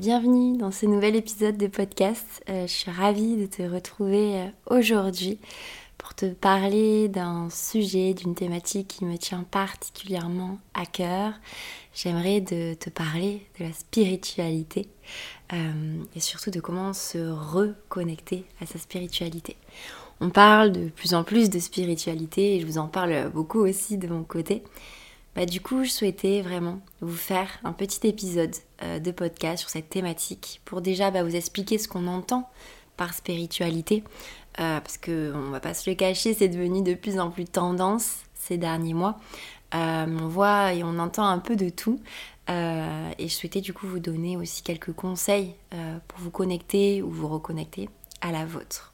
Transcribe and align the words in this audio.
Bienvenue 0.00 0.56
dans 0.56 0.70
ce 0.70 0.86
nouvel 0.86 1.14
épisode 1.14 1.58
de 1.58 1.66
podcast. 1.66 2.42
Euh, 2.48 2.62
je 2.66 2.72
suis 2.72 2.90
ravie 2.90 3.36
de 3.36 3.44
te 3.44 3.60
retrouver 3.60 4.40
euh, 4.40 4.46
aujourd'hui 4.70 5.38
pour 5.98 6.14
te 6.14 6.24
parler 6.24 7.08
d'un 7.08 7.50
sujet, 7.50 8.14
d'une 8.14 8.34
thématique 8.34 8.88
qui 8.88 9.04
me 9.04 9.18
tient 9.18 9.44
particulièrement 9.50 10.58
à 10.72 10.86
cœur. 10.86 11.34
J'aimerais 11.92 12.40
te 12.40 12.88
parler 12.88 13.46
de 13.58 13.66
la 13.66 13.74
spiritualité 13.74 14.88
euh, 15.52 16.02
et 16.16 16.20
surtout 16.20 16.50
de 16.50 16.60
comment 16.60 16.94
se 16.94 17.18
reconnecter 17.18 18.46
à 18.62 18.64
sa 18.64 18.78
spiritualité. 18.78 19.58
On 20.22 20.30
parle 20.30 20.72
de 20.72 20.88
plus 20.88 21.12
en 21.12 21.24
plus 21.24 21.50
de 21.50 21.58
spiritualité 21.58 22.56
et 22.56 22.60
je 22.60 22.66
vous 22.66 22.78
en 22.78 22.88
parle 22.88 23.30
beaucoup 23.34 23.60
aussi 23.60 23.98
de 23.98 24.08
mon 24.08 24.22
côté. 24.22 24.62
Bah, 25.36 25.46
du 25.46 25.60
coup, 25.60 25.84
je 25.84 25.90
souhaitais 25.90 26.42
vraiment 26.42 26.80
vous 27.00 27.16
faire 27.16 27.48
un 27.62 27.72
petit 27.72 28.06
épisode 28.06 28.54
euh, 28.82 28.98
de 28.98 29.10
podcast 29.12 29.60
sur 29.60 29.70
cette 29.70 29.88
thématique 29.88 30.60
pour 30.64 30.80
déjà 30.80 31.10
bah, 31.10 31.22
vous 31.22 31.36
expliquer 31.36 31.78
ce 31.78 31.86
qu'on 31.86 32.06
entend 32.08 32.50
par 32.96 33.14
spiritualité. 33.14 34.02
Euh, 34.58 34.80
parce 34.80 34.98
que 34.98 35.32
on 35.34 35.50
va 35.50 35.60
pas 35.60 35.74
se 35.74 35.88
le 35.88 35.94
cacher, 35.94 36.34
c'est 36.34 36.48
devenu 36.48 36.82
de 36.82 36.94
plus 36.94 37.20
en 37.20 37.30
plus 37.30 37.44
tendance 37.44 38.16
ces 38.34 38.58
derniers 38.58 38.94
mois. 38.94 39.18
Euh, 39.74 40.06
on 40.20 40.26
voit 40.26 40.74
et 40.74 40.82
on 40.82 40.98
entend 40.98 41.24
un 41.24 41.38
peu 41.38 41.54
de 41.54 41.68
tout. 41.68 42.00
et 42.48 43.28
je 43.28 43.32
souhaitais 43.32 43.60
du 43.60 43.72
coup 43.72 43.86
vous 43.86 44.00
donner 44.00 44.36
aussi 44.36 44.62
quelques 44.64 44.92
conseils 44.92 45.54
pour 46.08 46.18
vous 46.18 46.32
connecter 46.32 47.00
ou 47.00 47.10
vous 47.10 47.28
reconnecter 47.28 47.88
à 48.20 48.32
la 48.32 48.44
vôtre. 48.44 48.92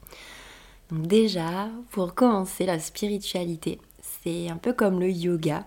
Donc 0.91 1.07
déjà, 1.07 1.69
pour 1.89 2.13
commencer, 2.13 2.65
la 2.67 2.79
spiritualité, 2.79 3.79
c'est 4.23 4.49
un 4.49 4.57
peu 4.57 4.73
comme 4.73 4.99
le 4.99 5.09
yoga. 5.09 5.65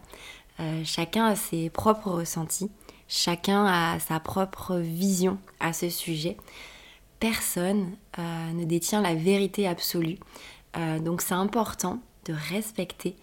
Euh, 0.60 0.82
chacun 0.84 1.26
a 1.26 1.36
ses 1.36 1.70
propres 1.70 2.10
ressentis, 2.10 2.70
chacun 3.08 3.64
a 3.64 3.98
sa 3.98 4.20
propre 4.20 4.76
vision 4.76 5.38
à 5.58 5.72
ce 5.72 5.88
sujet. 5.88 6.36
Personne 7.18 7.96
euh, 8.18 8.52
ne 8.52 8.64
détient 8.64 9.00
la 9.00 9.14
vérité 9.14 9.66
absolue. 9.66 10.18
Euh, 10.76 10.98
donc 10.98 11.22
c'est 11.22 11.34
important 11.34 12.00
de 12.26 12.34
respecter 12.50 13.16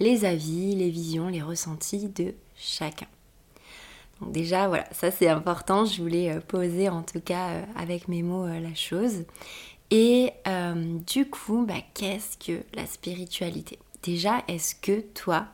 les 0.00 0.24
avis, 0.24 0.74
les 0.74 0.90
visions, 0.90 1.28
les 1.28 1.42
ressentis 1.42 2.08
de 2.08 2.34
chacun. 2.56 3.06
Donc 4.20 4.32
déjà, 4.32 4.68
voilà, 4.68 4.86
ça 4.92 5.10
c'est 5.10 5.28
important. 5.28 5.86
Je 5.86 6.02
voulais 6.02 6.38
poser 6.40 6.88
en 6.88 7.02
tout 7.02 7.20
cas 7.20 7.62
avec 7.76 8.08
mes 8.08 8.22
mots 8.22 8.46
la 8.46 8.74
chose. 8.74 9.24
Et 9.90 10.32
du 11.06 11.28
coup, 11.28 11.64
bah, 11.66 11.82
qu'est-ce 11.94 12.38
que 12.38 12.62
la 12.74 12.86
spiritualité? 12.86 13.78
Déjà, 14.02 14.42
est-ce 14.48 14.74
que 14.74 15.00
toi, 15.00 15.48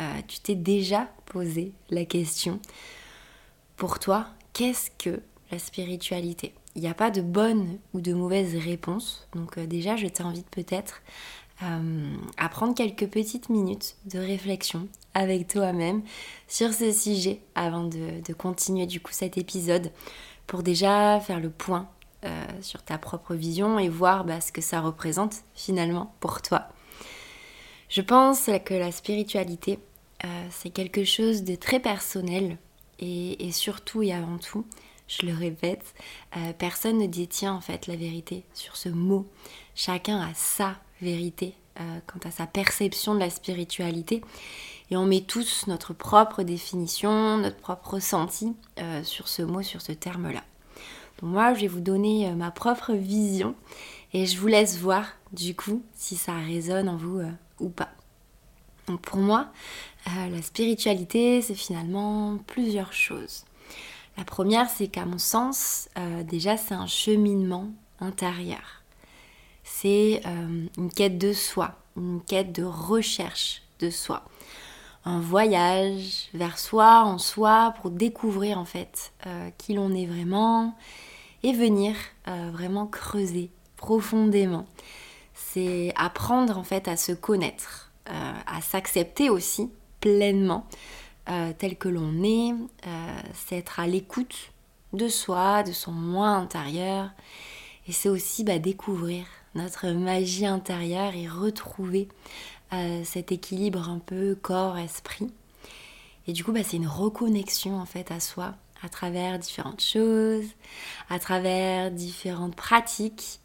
euh, 0.00 0.20
tu 0.26 0.40
t'es 0.40 0.54
déjà 0.54 1.08
posé 1.26 1.72
la 1.90 2.04
question, 2.04 2.60
pour 3.76 3.98
toi, 3.98 4.26
qu'est-ce 4.52 4.90
que 4.90 5.20
la 5.50 5.58
spiritualité? 5.58 6.54
Il 6.74 6.82
n'y 6.82 6.88
a 6.88 6.94
pas 6.94 7.10
de 7.10 7.20
bonne 7.20 7.78
ou 7.92 8.00
de 8.00 8.12
mauvaise 8.12 8.56
réponse. 8.56 9.28
Donc 9.34 9.58
euh, 9.58 9.66
déjà, 9.66 9.96
je 9.96 10.06
t'invite 10.06 10.48
peut-être 10.50 11.02
euh, 11.62 12.16
à 12.36 12.48
prendre 12.48 12.74
quelques 12.74 13.06
petites 13.06 13.48
minutes 13.48 13.96
de 14.06 14.18
réflexion 14.18 14.88
avec 15.14 15.46
toi-même 15.46 16.02
sur 16.48 16.72
ce 16.72 16.90
sujet 16.92 17.40
avant 17.54 17.84
de, 17.84 18.32
continuer 18.32 18.86
du 18.86 19.00
coup 19.00 19.12
cet 19.12 19.38
épisode 19.38 19.92
pour 20.46 20.62
déjà 20.62 21.20
faire 21.20 21.40
le 21.40 21.50
point 21.50 21.88
sur 22.62 22.82
ta 22.82 22.96
propre 22.96 23.34
vision 23.34 23.78
et 23.78 23.90
voir 23.90 24.24
bah, 24.24 24.40
ce 24.40 24.50
que 24.50 24.62
ça 24.62 24.80
représente 24.80 25.42
finalement 25.54 26.14
pour 26.20 26.40
toi. 26.40 26.68
Je 27.94 28.02
pense 28.02 28.50
que 28.64 28.74
la 28.74 28.90
spiritualité, 28.90 29.78
euh, 30.24 30.46
c'est 30.50 30.70
quelque 30.70 31.04
chose 31.04 31.44
de 31.44 31.54
très 31.54 31.78
personnel 31.78 32.58
et, 32.98 33.52
surtout 33.52 34.02
et 34.02 34.12
avant 34.12 34.38
tout, 34.38 34.66
je 35.06 35.24
le 35.24 35.32
répète, 35.32 35.94
euh, 36.36 36.52
personne 36.58 36.98
ne 36.98 37.06
détient 37.06 37.54
en 37.54 37.60
fait 37.60 37.86
la 37.86 37.94
vérité 37.94 38.42
sur 38.52 38.76
ce 38.76 38.88
mot. 38.88 39.28
Chacun 39.76 40.20
a 40.20 40.34
sa 40.34 40.74
vérité 41.02 41.54
euh, 41.78 42.00
quant 42.08 42.18
à 42.28 42.32
sa 42.32 42.48
perception 42.48 43.14
de 43.14 43.20
la 43.20 43.30
spiritualité 43.30 44.22
et 44.90 44.96
on 44.96 45.06
met 45.06 45.20
tous 45.20 45.68
notre 45.68 45.94
propre 45.94 46.42
définition, 46.42 47.38
notre 47.38 47.58
propre 47.58 47.94
ressenti 47.94 48.56
sur 49.04 49.28
ce 49.28 49.42
mot, 49.42 49.62
sur 49.62 49.82
ce 49.82 49.92
terme-là. 49.92 50.42
Donc 51.20 51.30
moi, 51.30 51.54
je 51.54 51.60
vais 51.60 51.68
vous 51.68 51.80
donner 51.80 52.28
ma 52.32 52.50
propre 52.50 52.92
vision 52.92 53.54
et 54.12 54.26
je 54.26 54.36
vous 54.36 54.48
laisse 54.48 54.78
voir 54.78 55.06
du 55.32 55.54
coup 55.54 55.84
si 55.94 56.16
ça 56.16 56.34
résonne 56.34 56.88
en 56.88 56.96
vous 56.96 57.20
ou 57.60 57.68
pas. 57.68 57.90
Donc 58.86 59.00
pour 59.00 59.18
moi, 59.18 59.48
euh, 60.08 60.28
la 60.28 60.42
spiritualité, 60.42 61.40
c'est 61.42 61.54
finalement 61.54 62.38
plusieurs 62.46 62.92
choses. 62.92 63.44
La 64.16 64.24
première, 64.24 64.68
c'est 64.68 64.88
qu'à 64.88 65.06
mon 65.06 65.18
sens, 65.18 65.88
euh, 65.98 66.22
déjà, 66.22 66.56
c'est 66.56 66.74
un 66.74 66.86
cheminement 66.86 67.68
intérieur. 68.00 68.82
C'est 69.62 70.20
euh, 70.26 70.66
une 70.76 70.92
quête 70.92 71.18
de 71.18 71.32
soi, 71.32 71.76
une 71.96 72.20
quête 72.22 72.52
de 72.52 72.64
recherche 72.64 73.62
de 73.80 73.90
soi. 73.90 74.24
Un 75.06 75.20
voyage 75.20 76.28
vers 76.34 76.58
soi, 76.58 77.02
en 77.04 77.18
soi, 77.18 77.74
pour 77.80 77.90
découvrir 77.90 78.58
en 78.58 78.64
fait 78.64 79.12
qui 79.58 79.74
l'on 79.74 79.92
est 79.92 80.06
vraiment 80.06 80.74
et 81.42 81.52
venir 81.52 81.94
vraiment 82.26 82.86
creuser 82.86 83.50
profondément. 83.76 84.66
C'est 85.34 85.92
apprendre 85.96 86.58
en 86.58 86.64
fait 86.64 86.88
à 86.88 86.96
se 86.96 87.12
connaître, 87.12 87.90
à 88.06 88.60
s'accepter 88.60 89.30
aussi 89.30 89.70
pleinement 90.00 90.66
euh, 91.30 91.52
tel 91.56 91.78
que 91.78 91.88
l'on 91.88 92.22
est, 92.22 92.52
euh, 92.86 93.16
c'est 93.32 93.56
être 93.56 93.80
à 93.80 93.86
l'écoute 93.86 94.52
de 94.92 95.08
soi, 95.08 95.62
de 95.62 95.72
son 95.72 95.92
moi 95.92 96.28
intérieur, 96.28 97.08
et 97.88 97.92
c'est 97.92 98.10
aussi 98.10 98.44
bah, 98.44 98.58
découvrir 98.58 99.24
notre 99.54 99.88
magie 99.88 100.44
intérieure 100.44 101.14
et 101.14 101.26
retrouver 101.26 102.08
euh, 102.74 103.02
cet 103.04 103.32
équilibre 103.32 103.88
un 103.88 104.00
peu 104.00 104.34
corps-esprit. 104.34 105.32
Et 106.26 106.34
du 106.34 106.44
coup, 106.44 106.52
bah, 106.52 106.62
c'est 106.62 106.76
une 106.76 106.86
reconnexion 106.86 107.80
en 107.80 107.86
fait 107.86 108.10
à 108.10 108.20
soi 108.20 108.54
à 108.84 108.88
travers 108.88 109.38
différentes 109.38 109.80
choses, 109.80 110.46
à 111.08 111.18
travers 111.18 111.90
différentes 111.90 112.54
pratiques 112.54 113.40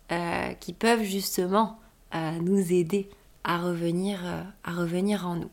qui 0.60 0.74
peuvent 0.74 1.04
justement 1.04 1.80
nous 2.42 2.74
aider 2.74 3.10
à 3.44 3.60
revenir, 3.60 4.20
à 4.64 4.72
revenir 4.74 5.26
en 5.28 5.36
nous 5.36 5.50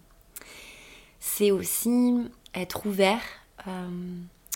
c'est 1.26 1.50
aussi 1.50 2.14
être 2.54 2.86
ouvert 2.86 3.20
euh, 3.66 3.88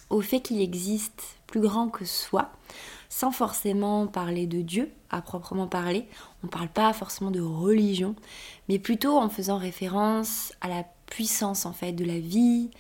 au 0.08 0.20
fait 0.20 0.40
qu'il 0.40 0.60
existe 0.60 1.36
plus 1.46 1.60
grand 1.60 1.88
que 1.88 2.04
soi, 2.04 2.52
sans 3.08 3.32
forcément 3.32 4.06
parler 4.06 4.46
de 4.46 4.62
Dieu 4.62 4.90
à 5.10 5.20
proprement 5.20 5.66
parler. 5.66 6.06
On 6.42 6.46
ne 6.46 6.50
parle 6.50 6.68
pas 6.68 6.92
forcément 6.92 7.32
de 7.32 7.40
religion, 7.40 8.14
mais 8.68 8.78
plutôt 8.78 9.18
en 9.18 9.28
faisant 9.28 9.58
référence 9.58 10.52
à 10.60 10.68
la 10.68 10.84
puissance 11.06 11.66
en 11.66 11.72
fait 11.72 11.92
de 11.92 12.04
la 12.04 12.20
vie, 12.20 12.70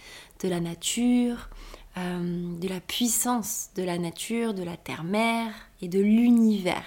de 0.42 0.48
la 0.48 0.60
nature, 0.60 1.50
euh, 1.96 2.58
de 2.58 2.68
la 2.68 2.80
puissance 2.80 3.70
de 3.74 3.82
la 3.82 3.98
nature, 3.98 4.54
de 4.54 4.62
la 4.62 4.76
terre-mère 4.76 5.52
et 5.82 5.88
de 5.88 6.00
l'univers. 6.00 6.84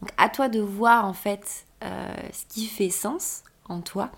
Donc 0.00 0.10
à 0.16 0.28
toi 0.28 0.48
de 0.48 0.60
voir 0.60 1.06
en 1.06 1.14
fait 1.14 1.66
euh, 1.82 2.14
ce 2.32 2.44
qui 2.52 2.66
fait 2.66 2.90
sens 2.90 3.42
en 3.66 3.80
toi, 3.80 4.10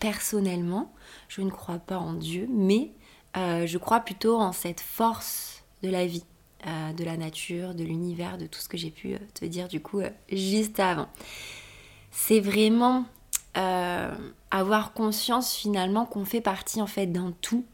personnellement, 0.00 0.92
je 1.28 1.40
ne 1.40 1.50
crois 1.50 1.78
pas 1.78 1.98
en 1.98 2.12
Dieu, 2.12 2.46
mais 2.50 2.90
euh, 3.36 3.66
je 3.66 3.78
crois 3.78 4.00
plutôt 4.00 4.38
en 4.38 4.52
cette 4.52 4.80
force 4.80 5.62
de 5.82 5.90
la 5.90 6.06
vie, 6.06 6.24
euh, 6.66 6.92
de 6.92 7.04
la 7.04 7.16
nature, 7.16 7.74
de 7.74 7.84
l'univers, 7.84 8.38
de 8.38 8.46
tout 8.46 8.60
ce 8.60 8.68
que 8.68 8.78
j'ai 8.78 8.90
pu 8.90 9.14
euh, 9.14 9.18
te 9.34 9.44
dire 9.44 9.68
du 9.68 9.80
coup 9.80 10.00
juste 10.30 10.80
avant. 10.80 11.08
C'est 12.10 12.40
vraiment 12.40 13.04
avoir 14.50 14.92
conscience 14.92 15.54
finalement 15.54 16.04
qu'on 16.04 16.26
fait 16.26 16.42
partie 16.42 16.82
en 16.82 16.86
fait 16.86 17.06
d'un 17.06 17.32
tout, 17.40 17.64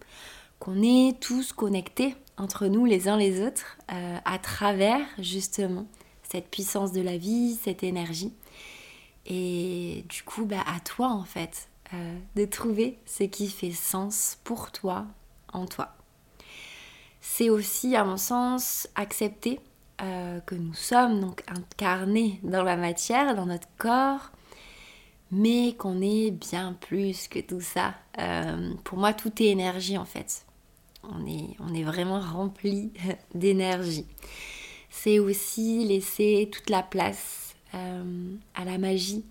qu'on 0.63 0.81
est 0.81 1.19
tous 1.19 1.53
connectés 1.53 2.15
entre 2.37 2.69
nous 2.69 2.85
les 2.85 3.09
uns 3.09 3.17
les 3.17 3.45
autres 3.45 3.79
à 3.89 4.39
travers 4.39 5.01
justement 5.19 5.87
cette 6.23 6.49
puissance 6.49 6.93
de 6.93 7.01
la 7.01 7.17
vie, 7.19 7.59
cette 7.61 7.83
énergie. 7.83 8.33
Et 9.27 10.05
du 10.09 10.23
coup, 10.23 10.45
bah, 10.45 10.63
à 10.67 10.79
toi 10.79 11.09
en 11.09 11.25
fait 11.25 11.69
euh, 11.95 12.19
de 12.37 12.45
trouver 12.47 12.99
ce 13.05 13.25
qui 13.25 13.49
fait 13.49 13.73
sens 13.73 14.39
pour 14.45 14.73
toi 14.73 15.05
en 15.53 15.67
toi. 15.67 15.95
C'est 17.21 17.51
aussi, 17.51 17.95
à 17.97 18.05
mon 18.05 18.17
sens, 18.17 18.89
accepter 18.95 19.61
euh, 20.01 20.41
que 20.41 20.55
nous 20.55 20.75
sommes 20.75 21.21
donc 21.21 21.43
incarnés 21.49 22.41
dans 22.43 22.63
la 22.63 22.77
matière, 22.77 23.37
dans 23.37 23.47
notre 23.47 23.69
corps, 23.77 24.31
mais 25.31 25.75
qu'on 25.75 26.01
est 26.01 26.31
bien 26.31 26.73
plus 26.81 27.29
que 27.29 27.41
tout 27.41 27.61
ça. 27.61 27.95
Euh, 28.19 28.73
pour 28.85 28.99
moi, 28.99 29.13
tout 29.13 29.43
est 29.43 29.47
énergie 29.47 29.99
en 29.99 30.07
fait. 30.07 30.47
On 31.05 31.27
est, 31.27 31.57
on 31.61 31.75
est 31.75 31.83
vraiment 31.83 32.21
rempli 32.21 32.93
d'énergie. 33.35 34.07
C'est 34.91 35.19
aussi 35.19 35.85
laisser 35.85 36.49
toute 36.53 36.71
la 36.71 36.83
place 36.83 37.55
euh, 37.75 38.35
à 38.55 38.65
la 38.65 38.79
magie 38.79 39.25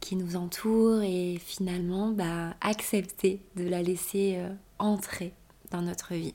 qui 0.00 0.16
nous 0.16 0.36
entoure 0.36 1.02
et 1.02 1.40
finalement 1.44 2.10
bah, 2.10 2.54
accepter 2.60 3.40
de 3.56 3.66
la 3.66 3.82
laisser 3.82 4.38
entrer 4.78 5.32
dans 5.70 5.80
notre 5.80 6.12
vie. 6.12 6.34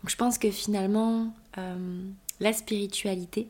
Donc 0.00 0.10
je 0.10 0.16
pense 0.16 0.36
que 0.38 0.50
finalement, 0.50 1.32
la 2.40 2.52
spiritualité, 2.52 3.48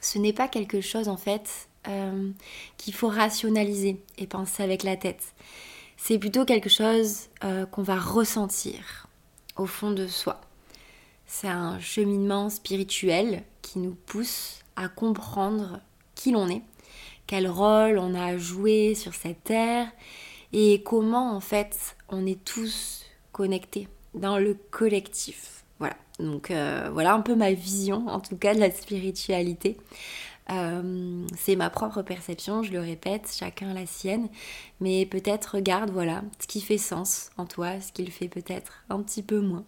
ce 0.00 0.18
n'est 0.18 0.32
pas 0.32 0.48
quelque 0.48 0.80
chose 0.80 1.08
en 1.08 1.16
fait 1.16 1.68
euh, 1.88 2.30
qu'il 2.76 2.94
faut 2.94 3.08
rationaliser 3.08 4.00
et 4.18 4.26
penser 4.26 4.62
avec 4.62 4.82
la 4.82 4.96
tête. 4.96 5.34
C'est 6.00 6.18
plutôt 6.18 6.44
quelque 6.44 6.70
chose 6.70 7.26
euh, 7.44 7.66
qu'on 7.66 7.82
va 7.82 7.98
ressentir 7.98 9.08
au 9.56 9.66
fond 9.66 9.90
de 9.90 10.06
soi. 10.06 10.40
C'est 11.26 11.48
un 11.48 11.78
cheminement 11.80 12.48
spirituel 12.48 13.42
qui 13.60 13.80
nous 13.80 13.96
pousse 14.06 14.60
à 14.76 14.88
comprendre 14.88 15.80
qui 16.14 16.30
l'on 16.30 16.48
est, 16.48 16.62
quel 17.26 17.48
rôle 17.48 17.98
on 17.98 18.14
a 18.14 18.26
à 18.26 18.38
jouer 18.38 18.94
sur 18.94 19.12
cette 19.12 19.44
terre 19.44 19.88
et 20.52 20.82
comment 20.82 21.36
en 21.36 21.40
fait 21.40 21.96
on 22.08 22.24
est 22.26 22.42
tous 22.42 23.04
connectés 23.32 23.88
dans 24.14 24.38
le 24.38 24.56
collectif. 24.70 25.64
Voilà, 25.80 25.96
donc 26.20 26.50
euh, 26.50 26.88
voilà 26.92 27.12
un 27.12 27.20
peu 27.20 27.34
ma 27.34 27.52
vision 27.52 28.06
en 28.08 28.20
tout 28.20 28.36
cas 28.36 28.54
de 28.54 28.60
la 28.60 28.70
spiritualité. 28.70 29.76
Euh, 30.50 31.26
c'est 31.36 31.56
ma 31.56 31.68
propre 31.68 32.02
perception, 32.02 32.62
je 32.62 32.72
le 32.72 32.80
répète, 32.80 33.30
chacun 33.38 33.74
la 33.74 33.86
sienne, 33.86 34.28
mais 34.80 35.04
peut-être 35.04 35.56
regarde 35.56 35.90
voilà 35.90 36.22
ce 36.40 36.46
qui 36.46 36.60
fait 36.60 36.78
sens 36.78 37.30
en 37.36 37.44
toi, 37.44 37.80
ce 37.80 37.92
qui 37.92 38.04
le 38.04 38.10
fait 38.10 38.28
peut-être 38.28 38.84
un 38.88 39.02
petit 39.02 39.22
peu 39.22 39.40
moins. 39.40 39.64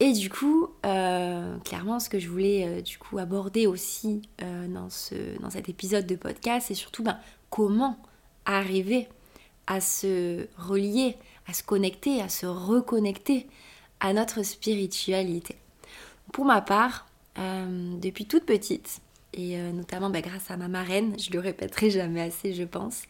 Et 0.00 0.12
du 0.12 0.30
coup, 0.30 0.68
euh, 0.86 1.58
clairement, 1.64 1.98
ce 1.98 2.08
que 2.08 2.20
je 2.20 2.28
voulais 2.28 2.82
du 2.82 2.98
coup 2.98 3.18
aborder 3.18 3.66
aussi 3.66 4.22
dans, 4.38 4.90
ce, 4.90 5.36
dans 5.40 5.50
cet 5.50 5.68
épisode 5.68 6.06
de 6.06 6.14
podcast, 6.14 6.66
c'est 6.68 6.74
surtout 6.74 7.02
ben, 7.02 7.18
comment 7.50 7.98
arriver 8.44 9.08
à 9.66 9.80
se 9.80 10.46
relier, 10.56 11.16
à 11.48 11.52
se 11.52 11.64
connecter, 11.64 12.22
à 12.22 12.28
se 12.28 12.46
reconnecter 12.46 13.48
à 14.00 14.12
notre 14.12 14.42
spiritualité. 14.42 15.56
Pour 16.32 16.44
ma 16.44 16.60
part, 16.60 17.06
euh, 17.38 17.96
depuis 17.98 18.26
toute 18.26 18.44
petite, 18.44 19.00
et 19.34 19.58
euh, 19.58 19.72
notamment 19.72 20.10
bah, 20.10 20.20
grâce 20.20 20.50
à 20.50 20.56
ma 20.56 20.68
marraine, 20.68 21.14
je 21.18 21.30
le 21.30 21.38
répéterai 21.38 21.90
jamais 21.90 22.22
assez, 22.22 22.54
je 22.54 22.64
pense, 22.64 23.02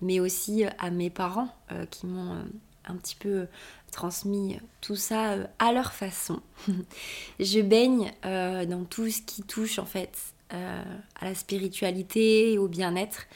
mais 0.00 0.20
aussi 0.20 0.64
euh, 0.64 0.70
à 0.78 0.90
mes 0.90 1.10
parents 1.10 1.48
qui 1.90 2.06
m'ont 2.06 2.44
un 2.84 2.96
petit 2.96 3.14
peu 3.14 3.46
transmis 3.92 4.58
tout 4.80 4.96
ça 4.96 5.36
à 5.60 5.72
leur 5.72 5.92
façon. 5.92 6.40
je 7.40 7.60
baigne 7.60 8.10
dans 8.24 8.84
tout 8.84 9.08
ce 9.08 9.22
qui 9.22 9.42
touche 9.42 9.78
en 9.78 9.84
fait 9.84 10.18
à 10.50 11.24
la 11.24 11.34
spiritualité 11.36 12.58
au 12.58 12.66
bien-être. 12.66 13.28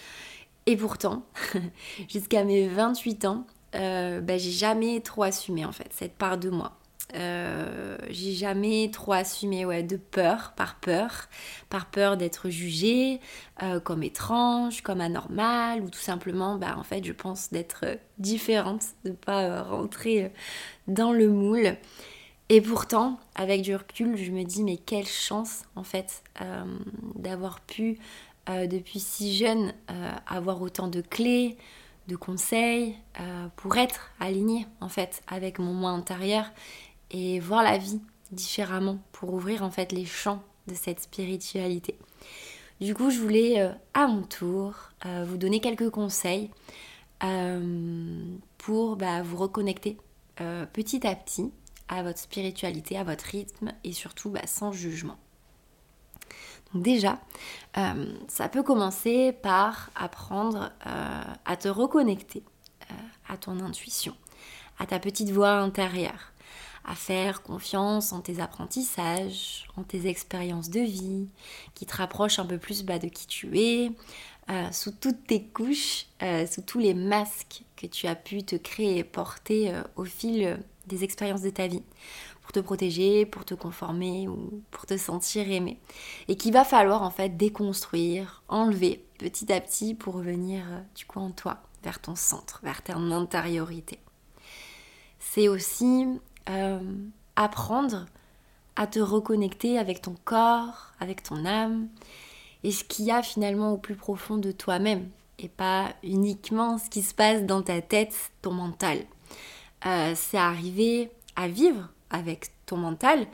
Et 0.67 0.77
pourtant, 0.77 1.25
jusqu'à 2.09 2.43
mes 2.43 2.67
28 2.67 3.25
ans, 3.25 3.47
bah, 3.73 4.37
j'ai 4.37 4.51
jamais 4.51 5.01
trop 5.01 5.23
assumé 5.23 5.65
en 5.65 5.73
fait 5.73 5.93
cette 5.93 6.15
part 6.15 6.39
de 6.39 6.51
moi. 6.51 6.77
Euh, 7.15 7.99
j'ai 8.09 8.33
jamais 8.33 8.91
trop 8.91 9.13
assumé 9.13 9.65
ouais, 9.65 9.83
de 9.83 9.97
peur, 9.97 10.53
par 10.57 10.77
peur, 10.81 11.29
par 11.69 11.87
peur 11.87 12.17
d'être 12.17 12.49
jugée 12.49 13.21
euh, 13.63 13.79
comme 13.79 14.03
étrange, 14.03 14.83
comme 14.83 15.01
anormale, 15.01 15.83
ou 15.83 15.91
tout 15.91 16.01
simplement, 16.01 16.57
bah, 16.57 16.77
en 16.79 16.83
fait, 16.83 17.05
je 17.05 17.13
pense 17.13 17.51
d'être 17.51 17.85
différente, 18.19 18.83
de 19.05 19.13
pas 19.13 19.43
euh, 19.43 19.63
rentrer 19.63 20.33
dans 20.89 21.13
le 21.13 21.29
moule. 21.29 21.77
Et 22.49 22.61
pourtant, 22.61 23.19
avec 23.35 23.63
du 23.63 23.77
recul, 23.77 24.17
je 24.17 24.31
me 24.31 24.43
dis, 24.43 24.63
mais 24.65 24.77
quelle 24.77 25.07
chance, 25.07 25.63
en 25.77 25.85
fait, 25.85 26.23
d'avoir 27.15 27.63
pu, 27.63 27.99
depuis 28.47 29.01
si 29.01 29.35
jeune, 29.35 29.73
avoir 30.27 30.61
autant 30.61 30.89
de 30.89 31.01
clés, 31.01 31.57
de 32.07 32.17
conseils, 32.17 32.99
pour 33.57 33.75
être 33.79 34.11
alignée, 34.21 34.67
en 34.83 34.91
fait, 34.91 35.23
avec 35.27 35.59
mon 35.59 35.73
moi 35.73 35.93
intérieur 35.93 36.45
et 37.15 37.39
voir 37.39 37.63
la 37.63 37.79
vie 37.79 38.01
différemment 38.33 38.99
pour 39.13 39.33
ouvrir 39.33 39.63
en 39.63 39.71
fait 39.71 39.93
les 39.93 40.05
champs 40.05 40.43
de 40.67 40.75
cette 40.75 41.01
spiritualité. 41.01 41.97
Du 42.81 42.93
coup, 42.95 43.11
je 43.11 43.21
voulais 43.21 43.61
euh, 43.61 43.71
à 43.95 44.09
mon 44.09 44.23
tour 44.23 44.75
euh, 45.07 45.25
vous 45.25 45.37
donner 45.37 45.61
quelques 45.61 45.91
conseils 45.91 46.51
euh, 47.23 48.37
pour 48.59 48.97
bah, 48.97 49.23
vous 49.23 49.37
reconnecter 49.37 49.97
petit 50.73 51.07
à 51.07 51.15
petit 51.15 51.53
à 51.87 52.03
votre 52.03 52.19
spiritualité, 52.19 52.99
à 52.99 53.05
votre 53.05 53.25
rythme 53.25 53.71
et 53.85 53.93
surtout 53.93 54.31
bah, 54.31 54.41
sans 54.47 54.73
jugement. 54.73 55.17
Déjà, 56.75 57.21
ça 58.27 58.49
peut 58.49 58.65
commencer 58.65 59.31
par 59.31 59.91
apprendre 59.95 60.73
à 60.81 61.57
te 61.57 61.69
reconnecter 61.69 62.43
à 63.29 63.37
ton 63.37 63.61
intuition, 63.61 64.17
à 64.81 64.87
ta 64.87 64.99
petite 64.99 65.31
voix 65.31 65.53
intérieure 65.53 66.34
à 66.85 66.95
faire 66.95 67.43
confiance 67.43 68.13
en 68.13 68.21
tes 68.21 68.41
apprentissages, 68.41 69.67
en 69.77 69.83
tes 69.83 70.07
expériences 70.07 70.71
de 70.71 70.81
vie, 70.81 71.29
qui 71.75 71.87
te 71.87 71.97
rapprochent 71.97 72.39
un 72.39 72.47
peu 72.47 72.59
plus 72.59 72.85
bas 72.85 72.99
de 72.99 73.09
qui 73.09 73.27
tu 73.27 73.59
es, 73.59 73.91
euh, 74.51 74.71
sous 74.73 74.91
toutes 74.91 75.27
tes 75.27 75.43
couches, 75.43 76.07
euh, 76.23 76.47
sous 76.47 76.61
tous 76.61 76.79
les 76.79 76.93
masques 76.93 77.63
que 77.77 77.87
tu 77.87 78.07
as 78.07 78.15
pu 78.15 78.43
te 78.43 78.57
créer 78.57 78.99
et 78.99 79.05
porter 79.05 79.73
euh, 79.73 79.83
au 79.97 80.05
fil 80.05 80.59
des 80.87 81.03
expériences 81.03 81.41
de 81.41 81.49
ta 81.49 81.67
vie, 81.67 81.83
pour 82.43 82.53
te 82.53 82.61
protéger, 82.61 83.25
pour 83.25 83.47
te 83.47 83.55
conformer 83.55 84.29
ou 84.29 84.63
pour 84.71 84.85
te 84.85 84.99
sentir 84.99 85.51
aimé. 85.51 85.79
Et 86.29 86.37
qu'il 86.37 86.53
va 86.53 86.65
falloir 86.65 87.03
en 87.03 87.11
fait 87.11 87.31
déconstruire, 87.31 88.43
enlever 88.49 89.03
petit 89.19 89.51
à 89.51 89.61
petit 89.63 89.95
pour 89.95 90.15
revenir 90.15 90.63
du 90.95 91.07
coup 91.07 91.21
en 91.21 91.31
toi, 91.31 91.63
vers 91.83 91.99
ton 91.99 92.15
centre, 92.15 92.61
vers 92.63 92.83
ton 92.83 93.11
intériorité. 93.13 93.99
C'est 95.19 95.49
aussi 95.49 96.07
euh, 96.49 96.81
apprendre 97.37 98.07
à 98.77 98.87
te 98.87 98.99
reconnecter 98.99 99.79
avec 99.79 100.03
ton 100.03 100.15
corps, 100.25 100.93
avec 101.01 101.23
ton 101.23 101.45
âme, 101.45 101.89
et 102.63 102.71
ce 102.71 102.85
qu'il 102.85 103.05
y 103.05 103.11
a 103.11 103.23
finalement 103.23 103.73
au 103.73 103.79
plus 103.79 103.95
profond 103.95 104.37
de 104.37 104.53
toi-même, 104.53 105.09
et 105.39 105.49
pas 105.49 105.95
uniquement 106.03 106.79
ce 106.79 106.89
qui 106.89 107.03
se 107.03 107.15
passe 107.15 107.45
dans 107.45 107.63
ta 107.63 107.81
tête, 107.81 108.33
ton 108.43 108.53
mental. 108.53 108.99
Euh, 109.87 110.13
c'est 110.17 110.39
arriver 110.39 111.11
à 111.37 111.49
vivre 111.49 111.89
avec 112.11 112.51
ton 112.67 112.77
mental, 112.77 113.27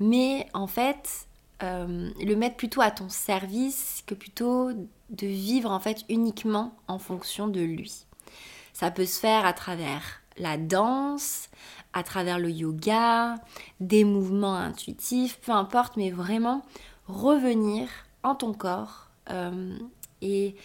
mais 0.00 0.46
en 0.54 0.66
fait, 0.66 1.26
euh, 1.62 2.10
le 2.20 2.34
mettre 2.34 2.56
plutôt 2.56 2.80
à 2.80 2.90
ton 2.90 3.08
service 3.08 4.02
que 4.06 4.14
plutôt 4.14 4.72
de 4.72 5.26
vivre 5.26 5.70
en 5.70 5.78
fait 5.78 6.04
uniquement 6.08 6.74
en 6.88 6.98
fonction 6.98 7.46
de 7.46 7.60
lui. 7.60 8.06
Ça 8.72 8.90
peut 8.90 9.06
se 9.06 9.20
faire 9.20 9.46
à 9.46 9.52
travers 9.52 10.02
la 10.36 10.56
danse, 10.56 11.48
à 11.94 12.02
travers 12.02 12.38
le 12.38 12.50
yoga, 12.50 13.36
des 13.80 14.04
mouvements 14.04 14.56
intuitifs, 14.56 15.38
peu 15.40 15.52
importe, 15.52 15.96
mais 15.96 16.10
vraiment 16.10 16.62
revenir 17.06 17.88
en 18.22 18.34
ton 18.34 18.52
corps 18.52 19.08
euh, 19.30 19.78
et 20.20 20.56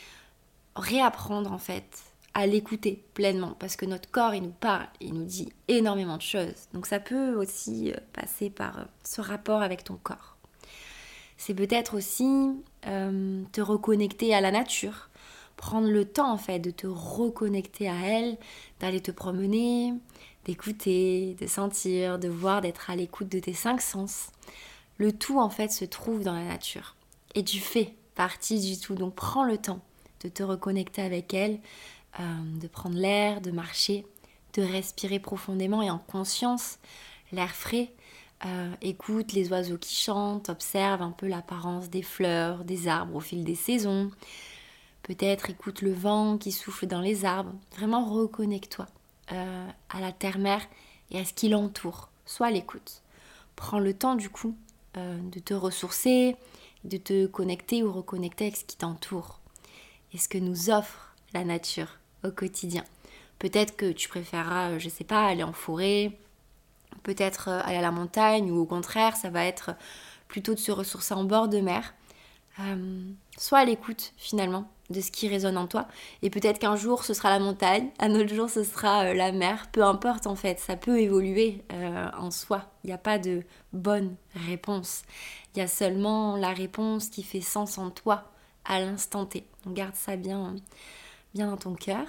réapprendre 0.76 1.52
en 1.52 1.60
fait 1.60 2.00
à 2.34 2.48
l'écouter 2.48 3.04
pleinement 3.14 3.56
parce 3.60 3.76
que 3.76 3.86
notre 3.86 4.10
corps 4.10 4.34
il 4.34 4.44
nous 4.44 4.54
parle, 4.60 4.88
il 5.02 5.14
nous 5.14 5.26
dit 5.26 5.52
énormément 5.68 6.18
de 6.18 6.22
choses. 6.22 6.68
Donc 6.74 6.88
ça 6.88 7.00
peut 7.00 7.36
aussi 7.36 7.92
euh, 7.92 7.98
passer 8.14 8.50
par 8.50 8.80
euh, 8.80 8.84
ce 9.04 9.22
rapport 9.22 9.62
avec 9.62 9.84
ton 9.84 9.96
corps. 10.02 10.38
C'est 11.38 11.54
peut-être 11.54 11.96
aussi 11.96 12.52
te 12.82 13.62
reconnecter 13.62 14.36
à 14.36 14.42
la 14.42 14.52
nature, 14.52 15.10
prendre 15.56 15.88
le 15.88 16.04
temps 16.04 16.34
en 16.34 16.38
fait 16.38 16.60
de 16.60 16.70
te 16.70 16.86
reconnecter 16.86 17.88
à 17.88 17.96
elle, 17.96 18.38
d'aller 18.82 19.00
te 19.00 19.12
promener, 19.12 19.94
d'écouter, 20.50 21.36
de 21.40 21.46
sentir, 21.46 22.18
de 22.18 22.28
voir, 22.28 22.62
d'être 22.62 22.90
à 22.90 22.96
l'écoute 22.96 23.30
de 23.30 23.38
tes 23.38 23.54
cinq 23.54 23.82
sens. 23.82 24.32
Le 24.98 25.12
tout 25.12 25.40
en 25.40 25.52
fait 25.52 25.72
se 25.72 25.86
trouve 25.86 26.24
dans 26.24 26.34
la 26.34 26.44
nature 26.44 26.96
et 27.36 27.44
tu 27.44 27.60
fais 27.60 27.94
partie 28.16 28.60
du 28.60 28.80
tout. 28.80 28.96
Donc 28.96 29.14
prends 29.14 29.44
le 29.44 29.60
temps 29.60 29.80
de 30.24 30.28
te 30.28 30.42
reconnecter 30.42 31.04
avec 31.04 31.36
elle, 31.36 31.60
euh, 32.20 32.24
de 32.60 32.68
prendre 32.68 32.98
l'air, 32.98 33.42
de 33.42 33.52
marcher, 33.52 34.08
de 34.56 34.64
respirer 34.64 35.20
profondément 35.20 35.84
et 35.84 35.92
en 35.92 36.00
conscience 36.00 36.80
l'air 37.32 37.54
frais. 37.54 37.94
Euh, 38.48 38.72
écoute 38.82 39.34
les 39.34 39.52
oiseaux 39.52 39.78
qui 39.78 39.94
chantent, 39.94 40.50
observe 40.50 41.04
un 41.04 41.12
peu 41.12 41.28
l'apparence 41.28 41.92
des 41.92 42.02
fleurs, 42.02 42.64
des 42.64 42.88
arbres 42.88 43.18
au 43.18 43.20
fil 43.20 43.44
des 43.44 43.54
saisons. 43.54 44.10
Peut-être 45.04 45.52
écoute 45.52 45.84
le 45.84 45.94
vent 45.94 46.40
qui 46.40 46.52
souffle 46.52 46.88
dans 46.88 47.02
les 47.02 47.24
arbres. 47.24 47.54
Vraiment 47.76 48.04
reconnecte-toi 48.04 48.88
euh, 49.32 49.68
à 49.90 50.00
la 50.00 50.12
terre-mère 50.12 50.62
et 51.12 51.20
à 51.20 51.26
ce 51.26 51.34
qui 51.34 51.50
l'entoure. 51.50 52.10
Sois 52.26 52.48
à 52.48 52.52
l'écoute. 52.52 53.02
Prends 53.56 53.80
le 53.80 53.94
temps 53.94 54.16
du 54.16 54.30
coup 54.30 54.56
euh, 54.98 55.18
de 55.32 55.40
te 55.40 55.54
ressourcer, 55.54 56.36
de 56.84 56.98
te 56.98 57.26
connecter 57.28 57.84
ou 57.84 57.92
reconnecter 57.92 58.46
avec 58.46 58.58
ce 58.58 58.66
qui 58.66 58.78
t'entoure 58.78 59.40
et 60.14 60.18
ce 60.18 60.30
que 60.30 60.38
nous 60.38 60.70
offre 60.70 61.14
la 61.34 61.44
nature 61.44 61.98
au 62.24 62.32
quotidien. 62.32 62.84
Peut-être 63.38 63.76
que 63.76 63.92
tu 63.92 64.10
préféreras, 64.10 64.72
euh, 64.72 64.80
je 64.80 64.90
sais 64.90 65.04
pas, 65.04 65.26
aller 65.26 65.44
en 65.44 65.54
forêt, 65.54 66.12
peut-être 67.04 67.50
aller 67.50 67.78
à 67.78 67.82
la 67.82 67.92
montagne, 67.92 68.52
ou 68.52 68.60
au 68.60 68.66
contraire, 68.66 69.16
ça 69.16 69.30
va 69.30 69.46
être 69.46 69.72
plutôt 70.28 70.54
de 70.54 70.60
se 70.60 70.72
ressourcer 70.72 71.14
en 71.14 71.24
bord 71.24 71.48
de 71.48 71.60
mer. 71.60 71.94
Euh, 72.60 73.04
sois 73.38 73.60
à 73.60 73.66
l'écoute 73.66 74.14
finalement 74.18 74.70
de 74.90 75.02
ce 75.02 75.12
qui 75.12 75.28
résonne 75.28 75.58
en 75.58 75.68
toi. 75.68 75.88
Et 76.22 76.30
peut-être 76.30 76.60
qu'un 76.60 76.76
jour 76.76 77.04
ce 77.04 77.14
sera 77.14 77.30
la 77.30 77.40
montagne, 77.40 77.90
un 78.00 78.16
autre 78.16 78.34
jour 78.34 78.50
ce 78.50 78.64
sera 78.64 79.14
la 79.14 79.32
mer, 79.32 79.68
peu 79.72 79.84
importe 79.84 80.28
en 80.28 80.36
fait, 80.36 80.60
ça 80.60 80.76
peut 80.76 81.00
évoluer 81.00 81.64
en 82.18 82.32
soi. 82.32 82.66
Il 82.84 82.88
n'y 82.88 82.94
a 82.94 82.98
pas 82.98 83.20
de 83.20 83.44
bonne 83.74 84.16
réponse. 84.48 85.04
Il 85.56 85.60
y 85.60 85.62
a 85.62 85.68
seulement 85.68 86.38
la 86.38 86.54
réponse 86.54 87.10
qui 87.10 87.24
fait 87.24 87.42
sens 87.42 87.78
en 87.78 87.90
toi 87.92 88.32
à 88.66 88.80
l'instant 88.80 89.26
T. 89.26 89.46
Donc 89.66 89.76
garde 89.76 89.96
ça 89.96 90.16
bien, 90.16 90.56
bien 91.34 91.48
dans 91.48 91.58
ton 91.58 91.74
cœur. 91.74 92.06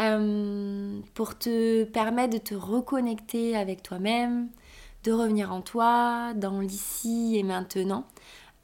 Euh, 0.00 1.00
pour 1.14 1.36
te 1.36 1.82
permettre 1.84 2.34
de 2.34 2.38
te 2.38 2.54
reconnecter 2.54 3.56
avec 3.56 3.82
toi-même, 3.82 4.48
de 5.02 5.12
revenir 5.12 5.52
en 5.52 5.60
toi, 5.60 6.34
dans 6.34 6.60
l'ici 6.60 7.36
et 7.36 7.42
maintenant, 7.42 8.06